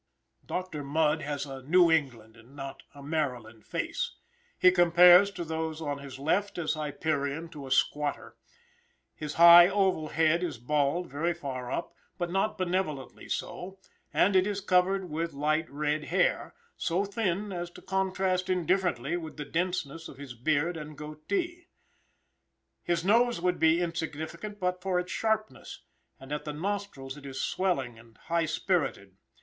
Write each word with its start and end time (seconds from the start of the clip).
Doctor 0.43 0.83
Mudd 0.83 1.21
has 1.21 1.45
a 1.45 1.61
New 1.61 1.91
England 1.91 2.35
and 2.35 2.55
not 2.55 2.81
a 2.95 3.03
Maryland 3.03 3.67
face. 3.67 4.15
He 4.57 4.71
compares, 4.71 5.29
to 5.29 5.45
those 5.45 5.79
on 5.79 5.99
his 5.99 6.17
left, 6.17 6.57
as 6.57 6.73
Hyperion 6.73 7.49
to 7.49 7.67
a 7.67 7.71
squatter. 7.71 8.35
His 9.13 9.35
high, 9.35 9.69
oval 9.69 10.07
head 10.07 10.41
is 10.41 10.57
bald 10.57 11.05
very 11.07 11.35
far 11.35 11.71
up, 11.71 11.93
but 12.17 12.31
not 12.31 12.57
benevolently 12.57 13.29
so, 13.29 13.77
and 14.11 14.35
it 14.35 14.47
is 14.47 14.59
covered 14.59 15.07
with 15.11 15.33
light 15.33 15.69
red 15.69 16.05
hair, 16.05 16.55
so 16.77 17.05
thin 17.05 17.51
as 17.51 17.69
to 17.69 17.81
contrast 17.83 18.49
indifferently 18.49 19.17
with 19.17 19.37
the 19.37 19.45
denseness 19.45 20.07
of 20.07 20.17
his 20.17 20.33
beard 20.33 20.77
and 20.77 20.97
goatee. 20.97 21.67
His 22.81 23.05
nose 23.05 23.39
would 23.39 23.59
be 23.59 23.79
insignificant 23.79 24.59
but 24.59 24.81
for 24.81 24.99
its 24.99 25.11
sharpness, 25.11 25.83
and 26.19 26.31
at 26.31 26.43
the 26.43 26.53
nostrils 26.53 27.17
it 27.17 27.25
is 27.27 27.39
swelling 27.39 27.99
and 27.99 28.17
high 28.17 28.45
spirited. 28.47 29.17